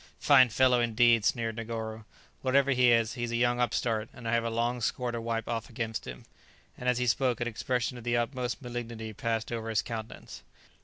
[0.17, 2.05] "Fine fellow, indeed!" sneered Negoro;
[2.41, 5.21] "whatever he is, he is a young upstart, and I have a long score to
[5.21, 6.25] wipe off against him;"
[6.75, 10.41] and, as he spoke, an expression of the utmost malignity passed over his countenance.